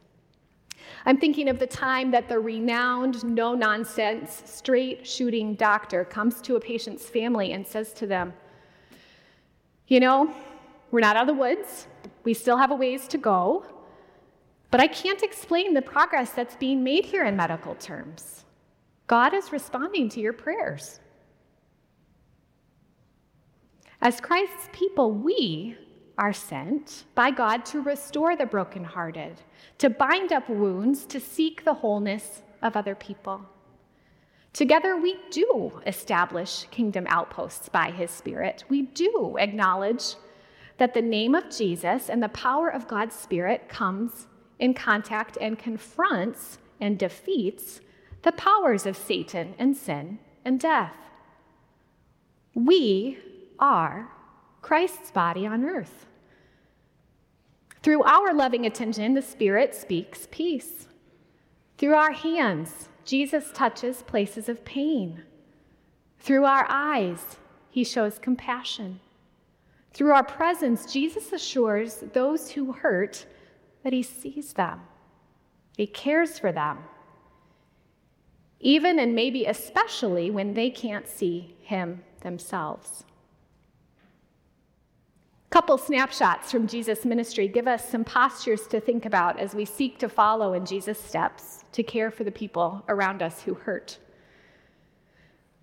I'm 1.06 1.18
thinking 1.18 1.48
of 1.48 1.58
the 1.58 1.66
time 1.66 2.10
that 2.12 2.28
the 2.28 2.38
renowned, 2.38 3.24
no 3.24 3.54
nonsense, 3.54 4.42
straight 4.46 5.06
shooting 5.06 5.54
doctor 5.54 6.04
comes 6.04 6.40
to 6.42 6.56
a 6.56 6.60
patient's 6.60 7.04
family 7.04 7.52
and 7.52 7.66
says 7.66 7.92
to 7.94 8.06
them, 8.06 8.32
You 9.88 10.00
know, 10.00 10.34
we're 10.90 11.00
not 11.00 11.16
out 11.16 11.28
of 11.28 11.34
the 11.34 11.40
woods, 11.40 11.86
we 12.24 12.34
still 12.34 12.56
have 12.56 12.70
a 12.70 12.74
ways 12.74 13.06
to 13.08 13.18
go, 13.18 13.66
but 14.70 14.80
I 14.80 14.86
can't 14.86 15.22
explain 15.22 15.74
the 15.74 15.82
progress 15.82 16.30
that's 16.30 16.56
being 16.56 16.82
made 16.82 17.04
here 17.04 17.24
in 17.24 17.36
medical 17.36 17.74
terms. 17.74 18.44
God 19.06 19.34
is 19.34 19.52
responding 19.52 20.08
to 20.10 20.20
your 20.20 20.32
prayers. 20.32 21.00
As 24.00 24.20
Christ's 24.20 24.68
people, 24.72 25.12
we 25.12 25.76
are 26.16 26.32
sent 26.32 27.04
by 27.14 27.30
God 27.30 27.64
to 27.66 27.80
restore 27.80 28.36
the 28.36 28.46
brokenhearted, 28.46 29.40
to 29.78 29.90
bind 29.90 30.32
up 30.32 30.48
wounds, 30.48 31.04
to 31.06 31.18
seek 31.18 31.64
the 31.64 31.74
wholeness 31.74 32.42
of 32.62 32.76
other 32.76 32.94
people. 32.94 33.42
Together, 34.52 34.96
we 34.96 35.18
do 35.30 35.80
establish 35.86 36.64
kingdom 36.70 37.06
outposts 37.08 37.68
by 37.68 37.90
His 37.90 38.10
Spirit. 38.10 38.64
We 38.68 38.82
do 38.82 39.36
acknowledge 39.38 40.14
that 40.78 40.94
the 40.94 41.02
name 41.02 41.34
of 41.34 41.50
Jesus 41.50 42.08
and 42.08 42.22
the 42.22 42.28
power 42.28 42.68
of 42.68 42.86
God's 42.86 43.16
Spirit 43.16 43.68
comes 43.68 44.28
in 44.60 44.72
contact 44.74 45.36
and 45.40 45.58
confronts 45.58 46.58
and 46.80 46.98
defeats 46.98 47.80
the 48.22 48.32
powers 48.32 48.86
of 48.86 48.96
Satan 48.96 49.54
and 49.58 49.76
sin 49.76 50.18
and 50.44 50.60
death. 50.60 50.94
We 52.54 53.18
are 53.58 54.10
Christ's 54.64 55.10
body 55.10 55.46
on 55.46 55.62
earth. 55.62 56.06
Through 57.82 58.02
our 58.04 58.32
loving 58.32 58.64
attention, 58.64 59.12
the 59.12 59.20
Spirit 59.20 59.74
speaks 59.74 60.26
peace. 60.30 60.88
Through 61.76 61.92
our 61.92 62.12
hands, 62.12 62.88
Jesus 63.04 63.50
touches 63.52 64.00
places 64.00 64.48
of 64.48 64.64
pain. 64.64 65.22
Through 66.18 66.46
our 66.46 66.64
eyes, 66.70 67.36
he 67.68 67.84
shows 67.84 68.18
compassion. 68.18 69.00
Through 69.92 70.12
our 70.12 70.24
presence, 70.24 70.90
Jesus 70.90 71.30
assures 71.34 72.02
those 72.14 72.52
who 72.52 72.72
hurt 72.72 73.26
that 73.82 73.92
he 73.92 74.02
sees 74.02 74.54
them, 74.54 74.80
he 75.76 75.86
cares 75.86 76.38
for 76.38 76.52
them, 76.52 76.78
even 78.60 78.98
and 78.98 79.14
maybe 79.14 79.44
especially 79.44 80.30
when 80.30 80.54
they 80.54 80.70
can't 80.70 81.06
see 81.06 81.54
him 81.60 82.02
themselves 82.22 83.04
couple 85.54 85.78
snapshots 85.78 86.50
from 86.50 86.66
Jesus' 86.66 87.04
ministry 87.04 87.46
give 87.46 87.68
us 87.68 87.88
some 87.88 88.02
postures 88.02 88.66
to 88.66 88.80
think 88.80 89.06
about 89.06 89.38
as 89.38 89.54
we 89.54 89.64
seek 89.64 90.00
to 90.00 90.08
follow 90.08 90.54
in 90.54 90.66
Jesus' 90.66 90.98
steps 90.98 91.64
to 91.70 91.84
care 91.84 92.10
for 92.10 92.24
the 92.24 92.32
people 92.32 92.82
around 92.88 93.22
us 93.22 93.40
who 93.40 93.54
hurt. 93.54 93.98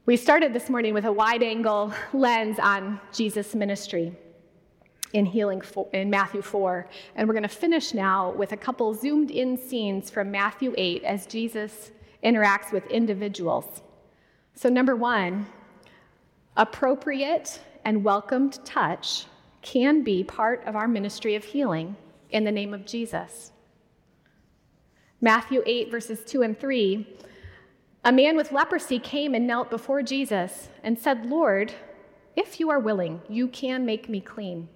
We 0.05 0.15
started 0.15 0.53
this 0.53 0.69
morning 0.69 0.93
with 0.93 1.03
a 1.03 1.11
wide 1.11 1.43
angle 1.43 1.93
lens 2.13 2.57
on 2.57 3.01
Jesus' 3.11 3.53
ministry 3.53 4.15
in 5.11 5.25
healing 5.25 5.61
in 5.91 6.09
Matthew 6.09 6.41
4, 6.41 6.87
and 7.17 7.27
we're 7.27 7.33
going 7.33 7.43
to 7.43 7.49
finish 7.49 7.93
now 7.93 8.31
with 8.31 8.53
a 8.53 8.57
couple 8.57 8.93
zoomed 8.93 9.29
in 9.29 9.57
scenes 9.57 10.09
from 10.09 10.31
Matthew 10.31 10.73
8 10.77 11.03
as 11.03 11.25
Jesus 11.25 11.91
interacts 12.23 12.71
with 12.71 12.87
individuals. 12.87 13.81
So, 14.53 14.69
number 14.69 14.95
one, 14.95 15.47
appropriate 16.55 17.59
and 17.83 18.05
welcomed 18.05 18.63
touch 18.63 19.25
can 19.61 20.03
be 20.03 20.23
part 20.23 20.63
of 20.65 20.75
our 20.75 20.87
ministry 20.87 21.35
of 21.35 21.43
healing 21.43 21.95
in 22.29 22.43
the 22.43 22.51
name 22.51 22.73
of 22.73 22.85
Jesus. 22.85 23.51
Matthew 25.19 25.61
8, 25.65 25.91
verses 25.91 26.23
2 26.25 26.41
and 26.41 26.59
3 26.59 27.07
A 28.03 28.11
man 28.11 28.35
with 28.35 28.51
leprosy 28.51 28.99
came 28.99 29.35
and 29.35 29.45
knelt 29.45 29.69
before 29.69 30.01
Jesus 30.01 30.69
and 30.83 30.97
said, 30.97 31.27
Lord, 31.27 31.73
if 32.35 32.59
you 32.59 32.69
are 32.69 32.79
willing, 32.79 33.21
you 33.29 33.47
can 33.47 33.85
make 33.85 34.09
me 34.09 34.19
clean. 34.19 34.69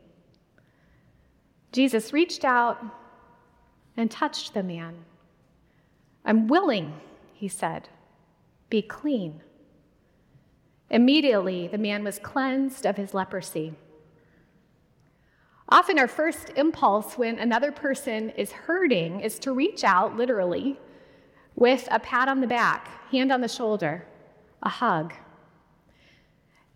Jesus 1.72 2.14
reached 2.14 2.46
out 2.46 2.84
and 3.98 4.12
touched 4.12 4.54
the 4.54 4.64
man. 4.64 5.06
I'm 6.24 6.48
willing, 6.48 6.94
he 7.34 7.48
said, 7.48 7.90
be 8.70 8.82
clean. 8.82 9.42
Immediately, 10.90 11.68
the 11.68 11.78
man 11.78 12.04
was 12.04 12.20
cleansed 12.20 12.86
of 12.86 12.98
his 12.98 13.14
leprosy. 13.14 13.74
Often, 15.70 15.98
our 15.98 16.08
first 16.08 16.52
impulse 16.56 17.18
when 17.18 17.40
another 17.40 17.72
person 17.72 18.30
is 18.32 18.52
hurting 18.52 19.22
is 19.22 19.40
to 19.40 19.52
reach 19.52 19.84
out, 19.84 20.16
literally, 20.16 20.80
with 21.56 21.88
a 21.90 22.00
pat 22.00 22.28
on 22.28 22.40
the 22.40 22.48
back, 22.48 23.10
hand 23.10 23.32
on 23.32 23.42
the 23.42 23.48
shoulder, 23.48 24.06
a 24.62 24.70
hug. 24.70 25.14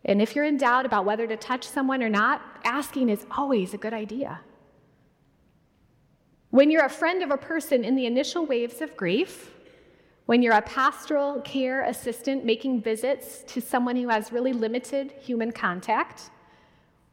And 0.05 0.21
if 0.21 0.35
you're 0.35 0.45
in 0.45 0.57
doubt 0.57 0.85
about 0.85 1.05
whether 1.05 1.27
to 1.27 1.37
touch 1.37 1.67
someone 1.67 2.01
or 2.01 2.09
not, 2.09 2.41
asking 2.63 3.09
is 3.09 3.27
always 3.29 3.73
a 3.73 3.77
good 3.77 3.93
idea. 3.93 4.39
When 6.49 6.71
you're 6.71 6.85
a 6.85 6.89
friend 6.89 7.21
of 7.21 7.29
a 7.29 7.37
person 7.37 7.83
in 7.83 7.95
the 7.95 8.07
initial 8.07 8.45
waves 8.45 8.81
of 8.81 8.97
grief, 8.97 9.51
when 10.25 10.41
you're 10.41 10.53
a 10.53 10.61
pastoral 10.63 11.41
care 11.41 11.83
assistant 11.83 12.43
making 12.43 12.81
visits 12.81 13.43
to 13.47 13.61
someone 13.61 13.95
who 13.95 14.09
has 14.09 14.31
really 14.31 14.53
limited 14.53 15.11
human 15.19 15.51
contact, 15.51 16.31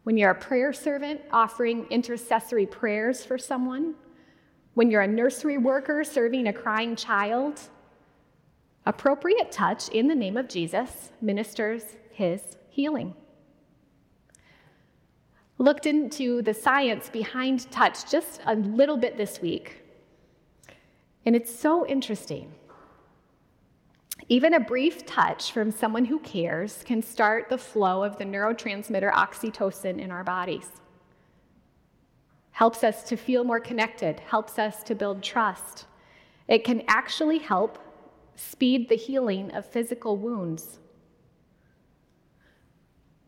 when 0.07 0.17
you're 0.17 0.31
a 0.31 0.35
prayer 0.37 0.73
servant 0.73 1.21
offering 1.33 1.85
intercessory 1.91 2.65
prayers 2.65 3.25
for 3.25 3.37
someone, 3.37 3.93
when 4.75 4.89
you're 4.89 5.03
a 5.03 5.09
nursery 5.09 5.59
worker 5.59 6.05
serving 6.05 6.47
a 6.47 6.53
crying 6.53 6.95
child, 6.95 7.59
appropriate 8.85 9.51
touch 9.51 9.89
in 9.89 10.07
the 10.07 10.15
name 10.15 10.37
of 10.37 10.49
Jesus 10.49 11.11
ministers 11.21 11.97
his 12.13 12.41
healing. 12.69 13.15
Looked 15.59 15.87
into 15.87 16.41
the 16.41 16.55
science 16.55 17.09
behind 17.09 17.69
touch 17.73 18.09
just 18.09 18.41
a 18.47 18.55
little 18.55 18.97
bit 18.97 19.17
this 19.17 19.41
week, 19.41 19.83
and 21.25 21.35
it's 21.35 21.53
so 21.53 21.85
interesting. 21.85 22.55
Even 24.29 24.55
a 24.55 24.61
brief 24.61 25.07
touch 25.07 25.53
from 25.53 25.71
someone 25.71 26.05
who 26.05 26.19
cares 26.19 26.83
can 26.85 27.01
start 27.01 27.49
the 27.49 27.59
flow 27.59 28.03
of 28.03 28.19
the 28.19 28.25
neurotransmitter 28.25 29.13
oxytocin 29.13 30.01
in 30.01 30.11
our 30.11 30.25
bodies. 30.25 30.69
helps 32.51 32.83
us 32.83 33.03
to 33.03 33.17
feel 33.17 33.45
more 33.45 33.61
connected, 33.61 34.19
helps 34.21 34.59
us 34.59 34.83
to 34.83 34.95
build 34.95 35.23
trust. 35.23 35.85
It 36.49 36.65
can 36.65 36.83
actually 36.89 37.37
help 37.37 37.79
speed 38.35 38.89
the 38.89 38.97
healing 38.97 39.51
of 39.53 39.67
physical 39.67 40.17
wounds. 40.17 40.79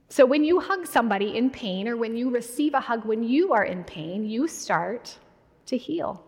So, 0.09 0.25
when 0.25 0.45
you 0.45 0.61
hug 0.61 0.87
somebody 0.87 1.37
in 1.37 1.51
pain, 1.51 1.87
or 1.87 1.97
when 1.99 2.17
you 2.17 2.31
receive 2.31 2.73
a 2.73 2.81
hug 2.81 3.05
when 3.05 3.23
you 3.23 3.53
are 3.53 3.65
in 3.65 3.85
pain, 3.85 4.25
you 4.25 4.49
start 4.49 5.19
to 5.67 5.77
heal. 5.77 6.25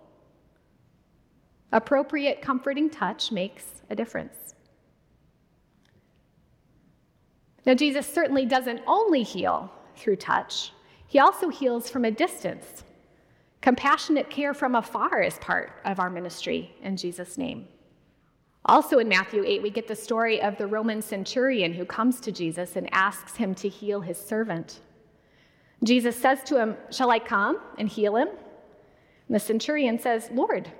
Appropriate, 1.72 2.42
comforting 2.42 2.90
touch 2.90 3.32
makes 3.32 3.64
a 3.88 3.96
difference. 3.96 4.54
Now, 7.66 7.74
Jesus 7.74 8.06
certainly 8.06 8.46
doesn't 8.46 8.80
only 8.86 9.22
heal 9.22 9.70
through 9.96 10.16
touch, 10.16 10.72
he 11.06 11.18
also 11.18 11.48
heals 11.48 11.90
from 11.90 12.04
a 12.04 12.10
distance. 12.10 12.84
Compassionate 13.60 14.30
care 14.30 14.54
from 14.54 14.74
afar 14.74 15.20
is 15.20 15.36
part 15.38 15.72
of 15.84 16.00
our 16.00 16.08
ministry 16.08 16.74
in 16.82 16.96
Jesus' 16.96 17.36
name. 17.36 17.68
Also 18.64 18.98
in 18.98 19.08
Matthew 19.08 19.42
8, 19.44 19.62
we 19.62 19.70
get 19.70 19.88
the 19.88 19.96
story 19.96 20.40
of 20.40 20.56
the 20.56 20.66
Roman 20.66 21.02
centurion 21.02 21.72
who 21.72 21.84
comes 21.84 22.20
to 22.20 22.32
Jesus 22.32 22.76
and 22.76 22.88
asks 22.92 23.36
him 23.36 23.54
to 23.56 23.68
heal 23.68 24.00
his 24.00 24.18
servant. 24.18 24.80
Jesus 25.82 26.16
says 26.16 26.42
to 26.44 26.58
him, 26.58 26.76
Shall 26.90 27.10
I 27.10 27.18
come 27.18 27.58
and 27.78 27.88
heal 27.88 28.16
him? 28.16 28.28
And 28.28 29.34
the 29.34 29.40
centurion 29.40 29.98
says, 29.98 30.30
Lord, 30.32 30.70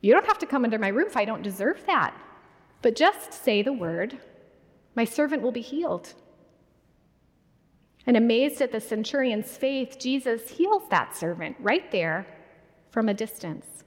you 0.00 0.12
don't 0.12 0.26
have 0.26 0.38
to 0.38 0.46
come 0.46 0.64
under 0.64 0.78
my 0.78 0.88
roof. 0.88 1.16
I 1.16 1.24
don't 1.24 1.42
deserve 1.42 1.84
that. 1.86 2.14
But 2.80 2.96
just 2.96 3.32
say 3.32 3.62
the 3.62 3.72
word, 3.72 4.18
my 4.98 5.04
servant 5.04 5.42
will 5.42 5.52
be 5.52 5.60
healed. 5.60 6.12
And 8.04 8.16
amazed 8.16 8.60
at 8.60 8.72
the 8.72 8.80
centurion's 8.80 9.56
faith, 9.56 9.96
Jesus 10.00 10.50
heals 10.50 10.82
that 10.90 11.16
servant 11.16 11.54
right 11.60 11.88
there 11.92 12.26
from 12.90 13.08
a 13.08 13.14
distance. 13.14 13.84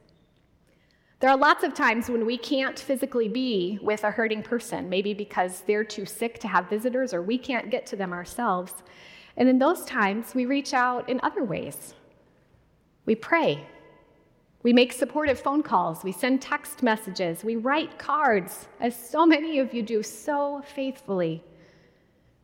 There 1.20 1.30
are 1.30 1.36
lots 1.36 1.66
of 1.66 1.74
times 1.74 2.10
when 2.10 2.26
we 2.26 2.38
can't 2.38 2.80
physically 2.80 3.28
be 3.28 3.78
with 3.82 4.06
a 4.06 4.12
hurting 4.12 4.42
person, 4.42 4.88
maybe 4.88 5.14
because 5.14 5.64
they're 5.68 5.84
too 5.84 6.06
sick 6.06 6.40
to 6.40 6.48
have 6.48 6.70
visitors 6.70 7.14
or 7.14 7.22
we 7.22 7.38
can't 7.38 7.70
get 7.70 7.86
to 7.88 7.98
them 7.98 8.14
ourselves. 8.14 8.72
And 9.36 9.50
in 9.50 9.60
those 9.60 9.84
times, 9.84 10.34
we 10.34 10.46
reach 10.46 10.74
out 10.74 11.10
in 11.10 11.20
other 11.24 11.44
ways. 11.44 11.94
We 13.06 13.16
pray. 13.16 13.68
We 14.64 14.74
make 14.74 14.94
supportive 14.94 15.40
phone 15.40 15.64
calls. 15.64 16.04
We 16.04 16.12
send 16.12 16.42
text 16.42 16.84
messages. 16.84 17.44
We 17.44 17.56
write 17.56 17.98
cards, 17.98 18.68
as 18.80 18.96
so 18.96 19.26
many 19.26 19.60
of 19.60 19.74
you 19.74 19.82
do 19.82 20.04
so 20.04 20.62
faithfully. 20.76 21.44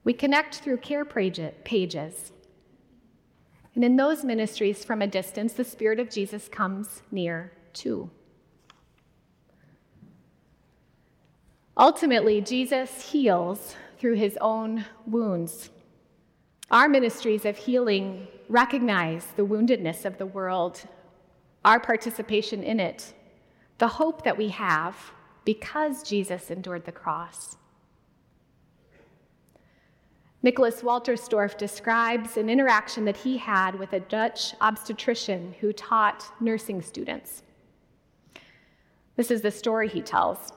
We 0.04 0.14
connect 0.14 0.56
through 0.56 0.78
care 0.78 1.06
pages. 1.06 2.32
And 3.76 3.84
in 3.84 3.96
those 3.96 4.24
ministries 4.24 4.84
from 4.84 5.04
a 5.04 5.08
distance, 5.08 5.54
the 5.54 5.64
Spirit 5.64 6.00
of 6.00 6.10
Jesus 6.10 6.48
comes 6.48 7.04
near 7.12 7.52
too. 7.74 8.10
Ultimately, 11.78 12.42
Jesus 12.42 13.12
heals 13.12 13.76
through 14.00 14.16
his 14.16 14.36
own 14.42 14.86
wounds. 15.06 15.70
Our 16.72 16.90
ministries 16.90 17.46
of 17.46 17.56
healing 17.56 18.28
recognize 18.50 19.28
the 19.36 19.46
woundedness 19.46 20.06
of 20.06 20.18
the 20.18 20.26
world, 20.26 20.82
our 21.68 21.82
participation 21.82 22.64
in 22.64 22.80
it, 22.80 23.14
the 23.78 23.90
hope 23.90 24.24
that 24.24 24.38
we 24.38 24.48
have 24.48 24.96
because 25.44 26.02
Jesus 26.02 26.50
endured 26.50 26.86
the 26.86 26.94
cross. 26.94 27.58
Nicholas 30.42 30.82
Wolterstorff 30.82 31.58
describes 31.58 32.38
an 32.38 32.50
interaction 32.50 33.04
that 33.04 33.18
he 33.18 33.36
had 33.36 33.78
with 33.78 33.92
a 33.92 34.00
Dutch 34.00 34.56
obstetrician 34.62 35.54
who 35.60 35.74
taught 35.74 36.24
nursing 36.40 36.82
students. 36.82 37.44
This 39.18 39.30
is 39.30 39.42
the 39.42 39.52
story 39.52 39.90
he 39.90 40.02
tells. 40.02 40.54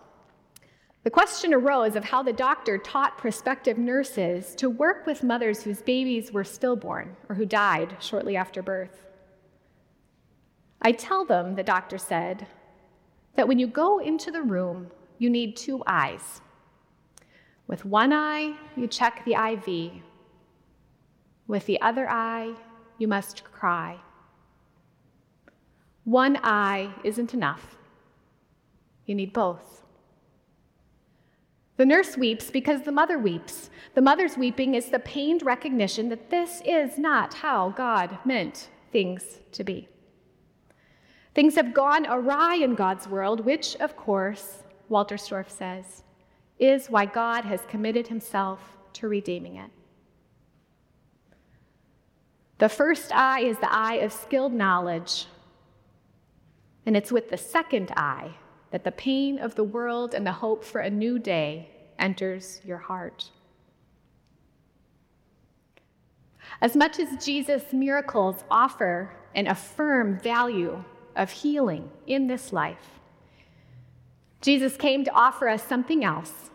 The 1.03 1.11
question 1.11 1.53
arose 1.53 1.97
of 1.97 2.05
how 2.05 2.23
the 2.23 2.33
doctor 2.33 2.79
taught 2.79 3.19
prospective 3.19 3.79
nurses 3.79 4.55
to 4.55 4.71
work 4.71 5.07
with 5.07 5.25
mothers 5.25 5.65
whose 5.65 5.83
babies 5.83 6.31
were 6.31 6.45
stillborn 6.45 7.17
or 7.29 7.35
who 7.35 7.47
died 7.47 7.97
shortly 7.99 8.37
after 8.37 8.63
birth. 8.63 9.10
I 10.83 10.93
tell 10.93 11.25
them, 11.25 11.55
the 11.55 11.63
doctor 11.63 11.99
said, 11.99 12.47
that 13.35 13.47
when 13.47 13.59
you 13.59 13.67
go 13.67 13.99
into 13.99 14.31
the 14.31 14.43
room, 14.43 14.91
you 15.19 15.31
need 15.31 15.57
two 15.57 15.83
eyes. 15.87 16.41
With 17.67 17.85
one 17.85 18.13
eye, 18.13 18.57
you 18.77 18.87
check 18.87 19.25
the 19.25 19.35
IV. 19.35 20.03
With 21.47 21.67
the 21.67 21.81
other 21.81 22.09
eye, 22.09 22.55
you 22.99 23.07
must 23.07 23.45
cry. 23.45 23.99
One 26.05 26.39
eye 26.43 26.93
isn't 27.05 27.35
enough. 27.35 27.77
You 29.07 29.15
need 29.15 29.33
both. 29.33 29.83
The 31.77 31.87
nurse 31.87 32.17
weeps 32.17 32.51
because 32.51 32.83
the 32.83 32.93
mother 32.93 33.19
weeps. 33.19 33.71
The 33.95 34.03
mother's 34.03 34.37
weeping 34.37 34.75
is 34.75 34.87
the 34.87 34.99
pained 34.99 35.43
recognition 35.43 36.09
that 36.09 36.31
this 36.31 36.63
is 36.65 36.99
not 36.99 37.35
how 37.35 37.71
God 37.71 38.19
meant 38.25 38.69
things 38.93 39.41
to 39.53 39.65
be. 39.65 39.89
Things 41.35 41.55
have 41.55 41.73
gone 41.73 42.07
awry 42.07 42.57
in 42.57 42.75
God's 42.75 43.07
world, 43.07 43.45
which, 43.45 43.77
of 43.77 43.97
course, 43.97 44.63
Wolterstorff 44.91 45.49
says, 45.49 46.03
is 46.59 46.91
why 46.91 47.07
God 47.07 47.45
has 47.45 47.61
committed 47.69 48.09
himself 48.09 48.61
to 48.95 49.09
redeeming 49.09 49.57
it. 49.57 49.71
The 52.59 52.69
first 52.69 53.11
eye 53.15 53.41
is 53.41 53.59
the 53.59 53.73
eye 53.73 53.95
of 53.95 54.13
skilled 54.13 54.53
knowledge, 54.53 55.27
and 56.85 56.97
it's 56.97 57.13
with 57.13 57.31
the 57.31 57.39
second 57.39 57.93
eye 57.97 58.35
that 58.71 58.85
the 58.85 58.93
pain 58.93 59.39
of 59.39 59.55
the 59.55 59.65
world 59.65 60.15
and 60.15 60.27
the 60.27 60.33
hope 60.33 60.65
for 60.65 60.81
a 60.81 60.91
new 60.91 61.19
day 61.19 61.71
enters 61.99 62.61
your 62.65 62.79
heart. 62.79 63.31
As 66.61 66.77
much 66.77 66.99
as 66.99 67.25
Jesus' 67.25 67.73
miracles 67.73 68.45
offer 68.51 69.17
and 69.35 69.49
affirm 69.49 70.19
value 70.19 70.85
of 71.21 71.31
healing 71.31 71.91
in 72.07 72.27
this 72.29 72.51
life, 72.51 72.99
Jesus 74.41 74.79
came 74.79 75.05
to 75.05 75.13
offer 75.13 75.51
us 75.51 75.63
something 75.63 76.03
else, 76.03 76.49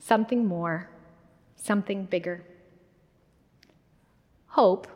something 0.00 0.44
more, 0.44 0.90
something 1.54 2.04
bigger. 2.04 2.42
Hope 4.48 4.88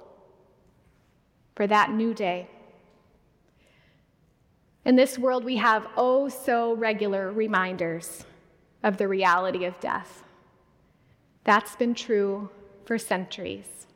for 1.54 1.68
that 1.68 1.92
new 1.92 2.12
day. 2.12 2.48
In 4.85 4.96
this 4.96 5.16
world, 5.16 5.44
we 5.44 5.58
have 5.58 5.87
oh 5.96 6.28
so 6.28 6.74
regular 6.74 7.30
reminders 7.30 8.24
of 8.82 8.96
the 8.96 9.06
reality 9.06 9.64
of 9.64 9.78
death. 9.78 10.24
That's 11.44 11.76
been 11.76 11.94
true 11.94 12.50
for 12.85 12.98
centuries. 12.98 13.87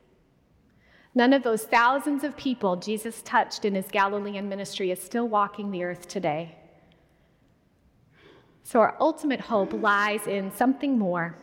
None 1.17 1.33
of 1.33 1.43
those 1.43 1.65
thousands 1.65 2.25
of 2.25 2.37
people 2.37 2.77
Jesus 2.77 3.23
touched 3.23 3.65
in 3.65 3.75
his 3.75 3.87
Galilean 3.91 4.51
ministry 4.51 4.91
is 4.91 5.01
still 5.03 5.27
walking 5.27 5.71
the 5.71 5.83
earth 5.83 6.07
today. 6.07 6.55
So, 8.65 8.81
our 8.81 8.95
ultimate 9.01 9.41
hope 9.41 9.73
lies 9.73 10.27
in 10.27 10.55
something 10.55 10.99
more. 10.99 11.39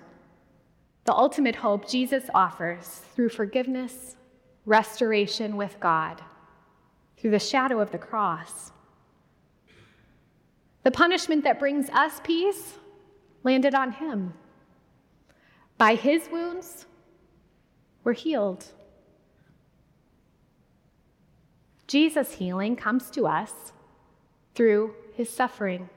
The 1.06 1.14
ultimate 1.16 1.56
hope 1.56 1.90
Jesus 1.90 2.26
offers 2.36 3.02
through 3.16 3.30
forgiveness, 3.30 4.16
restoration 4.68 5.58
with 5.58 5.80
God, 5.80 6.22
through 7.18 7.32
the 7.32 7.40
shadow 7.40 7.80
of 7.80 7.92
the 7.92 7.98
cross. 7.98 8.72
The 10.84 10.92
punishment 10.92 11.44
that 11.46 11.58
brings 11.58 11.90
us 11.90 12.22
peace 12.24 12.76
landed 13.42 13.74
on 13.74 13.94
him. 13.94 14.36
By 15.80 15.96
his 15.96 16.30
wounds, 16.32 16.86
we're 18.04 18.14
healed. 18.14 18.68
Jesus' 21.88 22.34
healing 22.34 22.76
comes 22.76 23.10
to 23.12 23.28
us 23.28 23.72
through 24.56 24.94
his 25.14 25.30
suffering. 25.30 25.90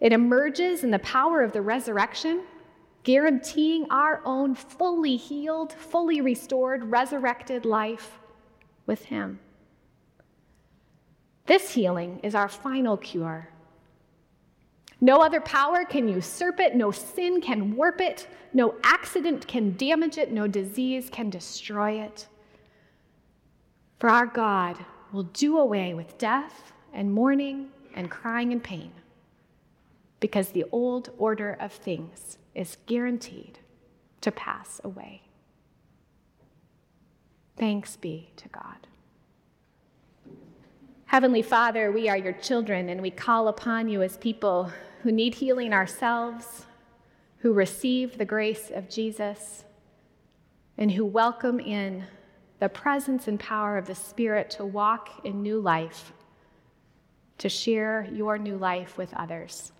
It 0.00 0.12
emerges 0.12 0.84
in 0.84 0.90
the 0.90 0.98
power 1.00 1.42
of 1.42 1.52
the 1.52 1.62
resurrection, 1.62 2.42
guaranteeing 3.02 3.86
our 3.90 4.22
own 4.24 4.54
fully 4.54 5.16
healed, 5.16 5.72
fully 5.72 6.20
restored, 6.20 6.84
resurrected 6.84 7.64
life 7.64 8.18
with 8.86 9.04
him. 9.04 9.40
This 11.46 11.70
healing 11.70 12.20
is 12.22 12.34
our 12.34 12.48
final 12.48 12.96
cure 12.96 13.48
no 15.00 15.22
other 15.22 15.40
power 15.40 15.84
can 15.84 16.08
usurp 16.08 16.58
it, 16.58 16.74
no 16.74 16.90
sin 16.90 17.40
can 17.40 17.76
warp 17.76 18.00
it, 18.00 18.26
no 18.52 18.74
accident 18.82 19.46
can 19.46 19.76
damage 19.76 20.18
it, 20.18 20.32
no 20.32 20.48
disease 20.48 21.08
can 21.10 21.30
destroy 21.30 22.00
it. 22.00 22.26
For 23.98 24.08
our 24.08 24.26
God 24.26 24.84
will 25.12 25.24
do 25.24 25.58
away 25.58 25.94
with 25.94 26.18
death 26.18 26.72
and 26.92 27.12
mourning 27.12 27.70
and 27.94 28.10
crying 28.10 28.52
and 28.52 28.62
pain, 28.62 28.92
because 30.20 30.50
the 30.50 30.64
old 30.70 31.10
order 31.18 31.56
of 31.60 31.72
things 31.72 32.38
is 32.54 32.76
guaranteed 32.86 33.58
to 34.20 34.30
pass 34.30 34.80
away. 34.84 35.22
Thanks 37.56 37.96
be 37.96 38.30
to 38.36 38.48
God. 38.48 38.86
Heavenly 41.06 41.42
Father, 41.42 41.90
we 41.90 42.08
are 42.08 42.16
your 42.16 42.34
children 42.34 42.88
and 42.88 43.00
we 43.00 43.10
call 43.10 43.48
upon 43.48 43.88
you 43.88 44.02
as 44.02 44.16
people 44.16 44.70
who 45.02 45.10
need 45.10 45.34
healing 45.34 45.72
ourselves, 45.72 46.66
who 47.38 47.52
receive 47.52 48.18
the 48.18 48.24
grace 48.24 48.70
of 48.72 48.88
Jesus, 48.88 49.64
and 50.76 50.92
who 50.92 51.04
welcome 51.04 51.58
in 51.58 52.04
the 52.60 52.68
presence 52.68 53.28
and 53.28 53.38
power 53.38 53.78
of 53.78 53.86
the 53.86 53.94
Spirit 53.94 54.50
to 54.50 54.64
walk 54.64 55.20
in 55.24 55.42
new 55.42 55.60
life, 55.60 56.12
to 57.38 57.48
share 57.48 58.08
your 58.12 58.38
new 58.38 58.56
life 58.56 58.98
with 58.98 59.14
others. 59.14 59.72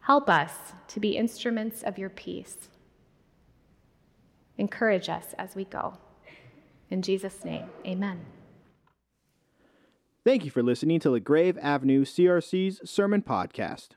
Help 0.00 0.30
us 0.30 0.52
to 0.88 1.00
be 1.00 1.16
instruments 1.16 1.82
of 1.82 1.98
your 1.98 2.10
peace. 2.10 2.68
Encourage 4.56 5.08
us 5.08 5.34
as 5.38 5.56
we 5.56 5.64
go. 5.64 5.98
In 6.88 7.02
Jesus' 7.02 7.44
name, 7.44 7.64
amen. 7.84 8.20
Thank 10.24 10.44
you 10.44 10.50
for 10.50 10.62
listening 10.62 11.00
to 11.00 11.10
LaGrave 11.10 11.58
Avenue 11.60 12.04
CRC's 12.04 12.88
Sermon 12.88 13.22
Podcast. 13.22 13.90